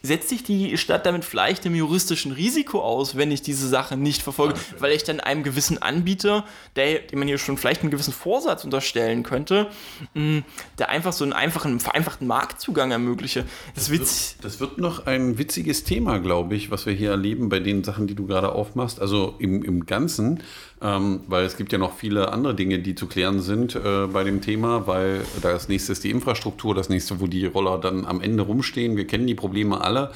[0.03, 3.97] setzt sich die Stadt damit vielleicht im juristischen Risiko aus, wenn ich diese diese Sache
[3.97, 6.45] nicht verfolge, weil ich dann einem gewissen Anbieter,
[6.75, 9.67] der, dem man hier schon vielleicht einen gewissen Vorsatz unterstellen könnte,
[10.13, 10.39] mm,
[10.77, 13.45] der einfach so einen einfachen, vereinfachten Marktzugang ermögliche.
[13.75, 17.49] Das, das, wird, das wird noch ein witziges Thema, glaube ich, was wir hier erleben
[17.49, 19.01] bei den Sachen, die du gerade aufmachst.
[19.01, 20.41] Also im, im Ganzen,
[20.81, 24.23] ähm, weil es gibt ja noch viele andere Dinge, die zu klären sind äh, bei
[24.23, 28.21] dem Thema, weil das nächste ist die Infrastruktur, das nächste, wo die Roller dann am
[28.21, 28.95] Ende rumstehen.
[28.95, 30.11] Wir kennen die Probleme alle.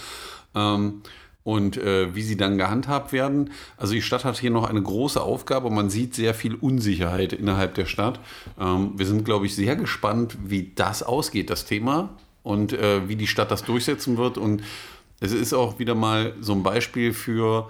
[0.56, 1.02] Ähm,
[1.44, 3.52] und äh, wie sie dann gehandhabt werden.
[3.78, 7.34] Also die Stadt hat hier noch eine große Aufgabe und man sieht sehr viel Unsicherheit
[7.34, 8.20] innerhalb der Stadt.
[8.60, 12.10] Ähm, wir sind, glaube ich, sehr gespannt, wie das ausgeht, das Thema,
[12.44, 14.38] und äh, wie die Stadt das durchsetzen wird.
[14.38, 14.64] Und
[15.20, 17.70] es ist auch wieder mal so ein Beispiel für,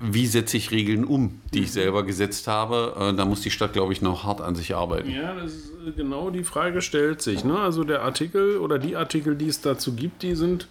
[0.00, 2.94] wie setze ich Regeln um, die ich selber gesetzt habe.
[2.98, 5.10] Äh, da muss die Stadt, glaube ich, noch hart an sich arbeiten.
[5.10, 7.44] Ja, das ist, äh, genau die Frage stellt sich.
[7.44, 7.58] Ne?
[7.58, 10.68] Also der Artikel oder die Artikel, die es dazu gibt, die sind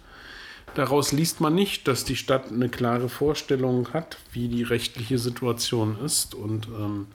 [0.74, 5.98] Daraus liest man nicht, dass die Stadt eine klare Vorstellung hat, wie die rechtliche Situation
[6.02, 6.34] ist.
[6.34, 7.08] Und, ähm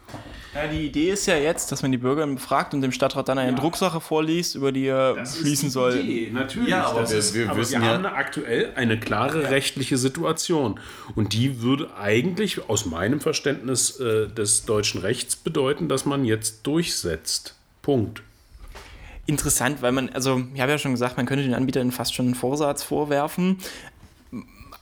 [0.53, 3.39] ja, die Idee ist ja jetzt, dass man die Bürger befragt und dem Stadtrat dann
[3.39, 3.57] eine ja.
[3.57, 5.95] Drucksache vorliest, über die er das schließen soll.
[5.95, 6.69] Idee, natürlich.
[6.69, 9.49] Ja, aber wir, ist, wir, aber wir haben aktuell eine klare ja.
[9.49, 10.79] rechtliche Situation.
[11.15, 16.67] Und die würde eigentlich aus meinem Verständnis äh, des deutschen Rechts bedeuten, dass man jetzt
[16.67, 17.55] durchsetzt.
[17.81, 18.21] Punkt
[19.27, 22.25] interessant, weil man, also ich habe ja schon gesagt, man könnte den Anbietern fast schon
[22.25, 23.57] einen Vorsatz vorwerfen.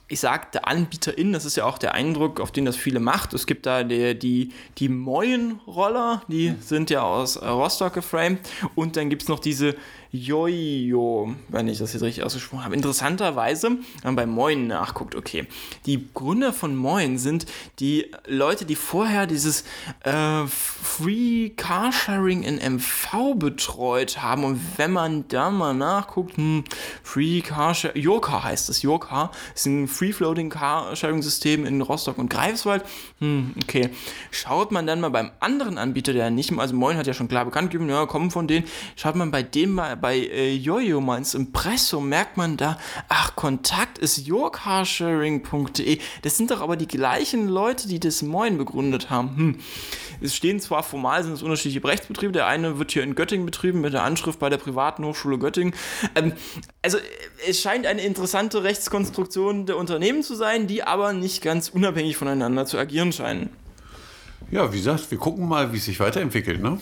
[0.08, 3.34] ich sagte AnbieterInnen, das ist ja auch der Eindruck, auf den das viele macht.
[3.34, 8.40] Es gibt da die, die, die Moin-Roller, die sind ja aus äh, Rostock geframed.
[8.76, 9.76] Und dann gibt es noch diese
[10.16, 12.76] Jojo, wenn ich das jetzt richtig ausgesprochen habe.
[12.76, 15.48] Interessanterweise, wenn man bei Moin nachguckt, okay.
[15.86, 17.46] Die Gründer von Moin sind
[17.80, 19.64] die Leute, die vorher dieses
[20.04, 24.44] äh, Free Carsharing in MV betreut haben.
[24.44, 26.64] Und wenn man da mal nachguckt, hm,
[27.04, 32.84] Free Carsharing, Yoka heißt es, Yoka ist ein Free-Floating Carsharing-System in Rostock und Greifswald.
[33.20, 33.90] Hm, okay.
[34.32, 37.46] Schaut man dann mal beim anderen Anbieter, der nicht, also Moin hat ja schon klar
[37.46, 41.18] bekannt gegeben, ja, kommen von denen, schaut man bei dem mal bei äh, Jojo mal
[41.18, 42.78] ins Impressum, merkt man da,
[43.10, 45.98] ach, Kontakt ist yourcarsharing.de.
[46.22, 49.36] Das sind doch aber die gleichen Leute, die das Moin begründet haben.
[49.36, 49.60] Hm.
[50.22, 53.82] Es stehen zwar formal, sind es unterschiedliche Rechtsbetriebe, der eine wird hier in Göttingen betrieben
[53.82, 55.74] mit der Anschrift bei der privaten Hochschule Göttingen.
[56.14, 56.34] Ähm,
[56.84, 57.00] also
[57.50, 62.68] es scheint eine interessante Rechtskonstruktion der Unternehmen zu sein, die aber nicht ganz unabhängig voneinander
[62.68, 63.50] zu agieren scheinen.
[64.52, 66.80] Ja, wie gesagt, wir gucken mal, wie es sich weiterentwickelt, ne?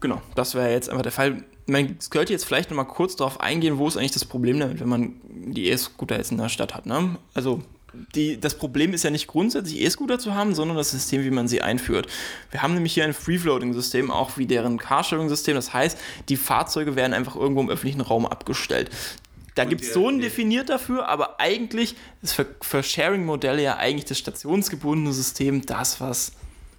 [0.00, 1.44] Genau, das wäre jetzt einfach der Fall.
[1.66, 4.80] Man könnte jetzt vielleicht noch mal kurz darauf eingehen, wo ist eigentlich das Problem damit,
[4.80, 6.86] wenn man die E-Scooter jetzt in der Stadt hat.
[6.86, 7.16] Ne?
[7.34, 7.62] Also
[8.14, 11.48] die, das Problem ist ja nicht grundsätzlich E-Scooter zu haben, sondern das System, wie man
[11.48, 12.06] sie einführt.
[12.50, 15.54] Wir haben nämlich hier ein Free-Floating-System, auch wie deren Carsharing-System.
[15.54, 15.98] Das heißt,
[16.28, 18.90] die Fahrzeuge werden einfach irgendwo im öffentlichen Raum abgestellt.
[19.54, 24.04] Da gibt es so ein definiert dafür, aber eigentlich ist für, für Sharing-Modelle ja eigentlich
[24.04, 26.32] das stationsgebundene System das, was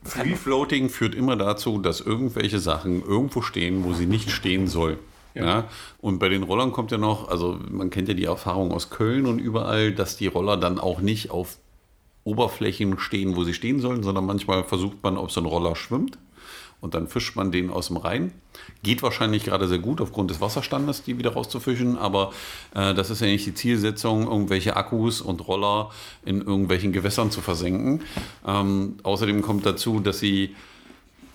[0.08, 4.98] Free Floating führt immer dazu, dass irgendwelche Sachen irgendwo stehen, wo sie nicht stehen sollen.
[5.34, 5.46] Ja.
[5.46, 5.64] ja.
[6.00, 9.26] Und bei den Rollern kommt ja noch, also man kennt ja die Erfahrung aus Köln
[9.26, 11.58] und überall, dass die Roller dann auch nicht auf
[12.24, 16.18] Oberflächen stehen, wo sie stehen sollen, sondern manchmal versucht man, ob so ein Roller schwimmt
[16.82, 18.32] und dann fischt man den aus dem Rhein.
[18.84, 22.32] Geht wahrscheinlich gerade sehr gut aufgrund des Wasserstandes, die wieder rauszufischen, aber
[22.76, 25.92] äh, das ist ja nicht die Zielsetzung, irgendwelche Akkus und Roller
[26.26, 28.02] in irgendwelchen Gewässern zu versenken.
[28.46, 30.56] Ähm, außerdem kommt dazu, dass sie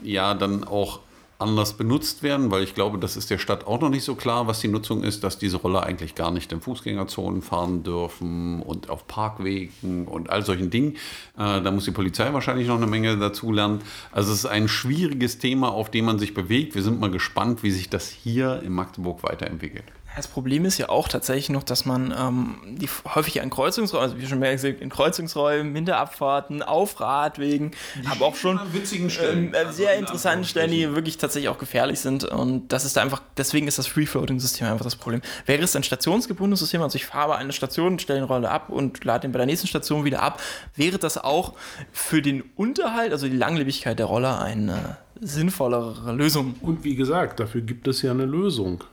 [0.03, 1.01] ja dann auch
[1.43, 4.47] anders benutzt werden, weil ich glaube, das ist der Stadt auch noch nicht so klar,
[4.47, 8.89] was die Nutzung ist, dass diese Roller eigentlich gar nicht in Fußgängerzonen fahren dürfen und
[8.89, 10.93] auf Parkwegen und all solchen Dingen.
[11.37, 13.81] Äh, da muss die Polizei wahrscheinlich noch eine Menge dazu lernen.
[14.13, 16.75] Also es ist ein schwieriges Thema, auf dem man sich bewegt.
[16.75, 19.85] Wir sind mal gespannt, wie sich das hier in Magdeburg weiterentwickelt.
[20.17, 24.21] Das Problem ist ja auch tatsächlich noch, dass man ähm, die häufig an Kreuzungsräumen, also
[24.21, 27.71] wie schon mehr gesagt, in Kreuzungsräumen, Hinterabfahrten, auf Radwegen,
[28.07, 29.47] habe auch schon witzigen Stellen.
[29.49, 32.25] Ähm, also sehr interessante Stellen, die wirklich tatsächlich auch gefährlich sind.
[32.25, 35.23] Und das ist da einfach, deswegen ist das Free-Floating-System einfach das Problem.
[35.47, 39.05] Wäre es ein stationsgebundenes System, also ich fahre eine Station, stelle den Roller ab und
[39.05, 40.41] lade den bei der nächsten Station wieder ab,
[40.77, 41.55] wäre das auch
[41.91, 46.57] für den Unterhalt, also die Langlebigkeit der Roller, eine sinnvollere Lösung.
[46.61, 48.85] Und wie gesagt, dafür gibt es ja eine Lösung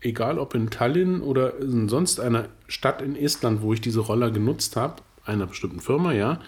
[0.00, 4.30] egal ob in Tallinn oder in sonst einer Stadt in Estland, wo ich diese Roller
[4.30, 6.40] genutzt habe, einer bestimmten Firma, ja,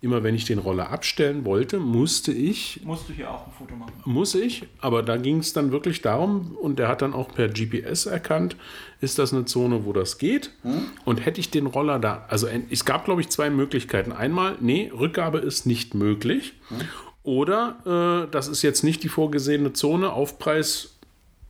[0.00, 2.80] immer wenn ich den Roller abstellen wollte, musste ich.
[2.84, 3.92] Musst du hier auch ein Foto machen?
[4.04, 7.48] Muss ich, aber da ging es dann wirklich darum, und der hat dann auch per
[7.48, 8.56] GPS erkannt,
[9.00, 10.52] ist das eine Zone, wo das geht.
[10.62, 10.82] Hm?
[11.04, 14.12] Und hätte ich den Roller da, also es gab, glaube ich, zwei Möglichkeiten.
[14.12, 16.54] Einmal, nee, Rückgabe ist nicht möglich.
[16.68, 16.76] Hm?
[17.24, 20.98] Oder äh, das ist jetzt nicht die vorgesehene Zone, Aufpreis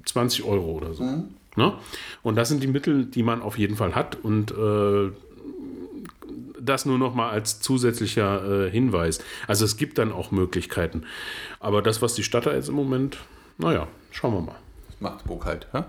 [0.07, 1.05] 20 Euro oder so.
[1.05, 1.35] Mhm.
[1.59, 1.75] Ne?
[2.23, 4.17] Und das sind die Mittel, die man auf jeden Fall hat.
[4.23, 5.11] Und äh,
[6.59, 9.19] das nur noch mal als zusätzlicher äh, Hinweis.
[9.47, 11.03] Also es gibt dann auch Möglichkeiten.
[11.61, 13.19] Aber das, was die Stadt da jetzt im Moment,
[13.59, 14.57] naja, schauen wir mal.
[15.01, 15.87] Magdeburg halt, ja?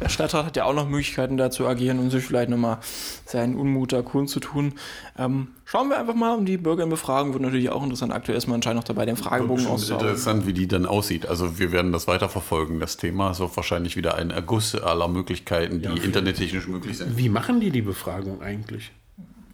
[0.00, 2.78] Der Stadtrat hat ja auch noch Möglichkeiten da zu agieren und sich vielleicht nochmal
[3.24, 4.74] seinen Unmut da kundzutun.
[5.18, 7.32] Ähm, schauen wir einfach mal, um die Bürger befragen.
[7.32, 8.12] Wird natürlich auch interessant.
[8.12, 10.06] Aktuell ist man anscheinend noch dabei, den Fragebogen auszubauen.
[10.06, 11.26] interessant, wie die dann aussieht.
[11.26, 12.80] Also wir werden das weiterverfolgen.
[12.80, 17.16] Das Thema ist auch wahrscheinlich wieder ein Erguss aller Möglichkeiten, die ja, internettechnisch möglich sind.
[17.16, 18.92] Wie machen die die Befragung eigentlich?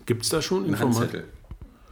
[0.07, 1.25] Gibt es da schon Informationen?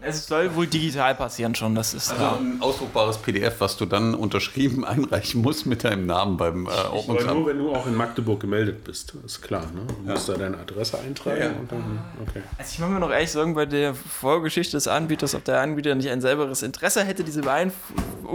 [0.05, 4.15] Es soll wohl digital passieren schon, das ist also ein ausdruckbares PDF, was du dann
[4.15, 7.35] unterschrieben einreichen musst mit deinem Namen beim äh, Ordnungsamt.
[7.35, 9.67] Nur wenn du auch in Magdeburg gemeldet bist, ist klar.
[9.73, 9.87] Ne?
[9.87, 10.15] Du ja.
[10.15, 11.39] musst da deine Adresse eintragen.
[11.39, 11.53] Ja, ja.
[11.69, 12.43] Dann, okay.
[12.59, 15.95] Also ich muss mir noch ehrlich sagen, bei der Vorgeschichte des Anbieters, ob der Anbieter
[15.95, 17.75] nicht ein selberes Interesse hätte, diese Beeinf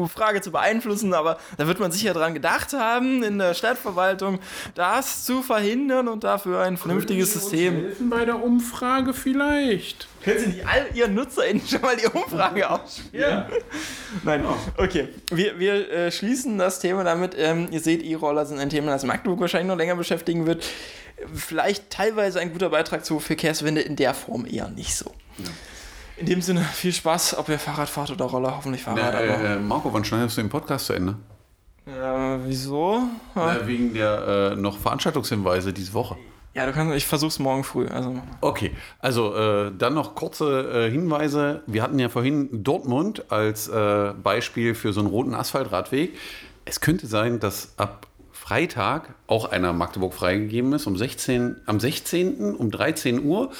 [0.08, 4.40] Frage zu beeinflussen, aber da wird man sicher dran gedacht haben, in der Stadtverwaltung
[4.76, 7.74] das zu verhindern und dafür ein vernünftiges System.
[7.76, 10.08] Helfen bei der Umfrage vielleicht.
[10.28, 13.30] Können Sie nicht all Ihren NutzerInnen schon mal die Umfrage ausspielen?
[13.30, 13.48] Ja.
[14.26, 14.44] Nein,
[14.76, 15.08] okay.
[15.32, 17.34] Wir, wir äh, schließen das Thema damit.
[17.38, 20.66] Ähm, ihr seht, E-Roller sind ein Thema, das Magdeburg wahrscheinlich noch länger beschäftigen wird.
[21.34, 25.14] Vielleicht teilweise ein guter Beitrag zur Verkehrswende, in der Form eher nicht so.
[25.38, 25.46] Ja.
[26.18, 29.14] In dem Sinne, viel Spaß, ob ihr Fahrrad fahrt oder Roller, hoffentlich Fahrrad.
[29.14, 31.16] Äh, äh, Marco, wann schneidest du den Podcast zu Ende?
[31.86, 33.04] Ja, wieso?
[33.34, 36.18] Ja, wegen der äh, noch Veranstaltungshinweise diese Woche.
[36.58, 37.86] Ja, du kannst, ich versuch's morgen früh.
[37.86, 38.20] Also.
[38.42, 41.62] Okay, also äh, dann noch kurze äh, Hinweise.
[41.68, 46.18] Wir hatten ja vorhin Dortmund als äh, Beispiel für so einen roten Asphaltradweg.
[46.66, 52.56] Es könnte sein, dass ab Freitag auch einer Magdeburg freigegeben ist, um 16, am 16.
[52.56, 53.52] um 13 Uhr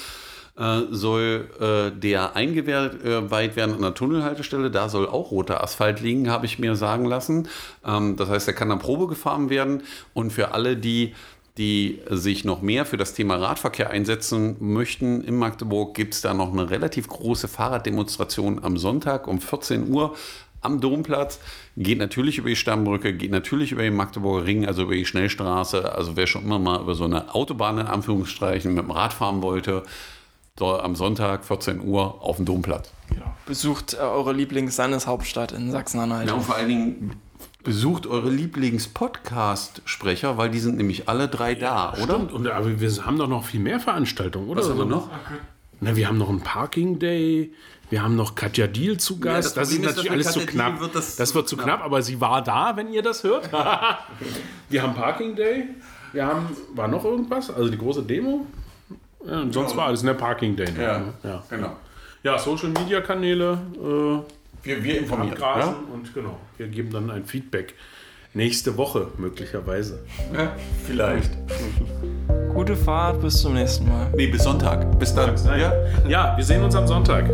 [0.58, 4.72] äh, soll äh, der eingeweiht werden an der Tunnelhaltestelle.
[4.72, 7.48] Da soll auch roter Asphalt liegen, habe ich mir sagen lassen.
[7.86, 9.84] Ähm, das heißt, er kann dann Probe gefahren werden.
[10.16, 11.14] Und für alle, die
[11.58, 16.34] die sich noch mehr für das Thema Radverkehr einsetzen möchten, in Magdeburg gibt es da
[16.34, 20.16] noch eine relativ große Fahrraddemonstration am Sonntag um 14 Uhr
[20.62, 21.40] am Domplatz.
[21.76, 25.94] Geht natürlich über die Stammbrücke, geht natürlich über den Magdeburger Ring, also über die Schnellstraße.
[25.94, 29.42] Also wer schon immer mal über so eine Autobahn in Anführungsstrichen mit dem Rad fahren
[29.42, 29.84] wollte,
[30.58, 32.92] soll am Sonntag 14 Uhr auf dem Domplatz.
[33.10, 33.34] Genau.
[33.46, 36.28] Besucht äh, eure Lieblings-Landeshauptstadt in Sachsen-Anhalt.
[36.28, 37.22] Ja, und vor allen Dingen
[37.68, 42.14] besucht eure Lieblings-Podcast-Sprecher, weil die sind nämlich alle drei da, oder?
[42.16, 44.62] Stimmt, und, aber wir haben doch noch viel mehr Veranstaltungen, oder?
[44.62, 45.10] Was haben wir noch?
[45.82, 47.52] Na, wir haben noch einen Parking Day,
[47.90, 49.58] wir haben noch Katja Deal zu Gast.
[49.58, 50.80] das das, ist natürlich alles mit zu Katja knapp.
[50.80, 51.68] Wird das das zu wird zu knapp.
[51.68, 53.50] knapp, aber sie war da, wenn ihr das hört.
[54.70, 55.66] wir haben Parking Day,
[56.14, 57.50] wir haben, war noch irgendwas?
[57.50, 58.46] Also die große Demo?
[59.26, 60.72] Ja, und sonst war alles in der Parking Day.
[60.72, 61.14] noch, Ja, ne?
[61.22, 61.44] ja.
[61.50, 61.76] genau.
[62.24, 64.20] ja Social Media Kanäle äh,
[64.68, 65.32] Wir, wir informieren.
[65.32, 67.74] abgrasen und genau, wir geben dann ein Feedback.
[68.34, 70.04] Nächste Woche möglicherweise.
[70.34, 70.44] Ja?
[70.44, 71.32] ja, vielleicht.
[72.54, 74.12] Gute Fahrt, bis zum nächsten Mal.
[74.18, 75.00] Nee, bis Sonntag.
[75.00, 75.36] Bis dann.
[75.46, 75.74] Ja?
[76.10, 77.30] Ja, wir sehen uns am Sonntag.